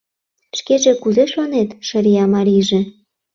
[0.59, 2.81] —Шкеже кузе шонет?— шырия марийже.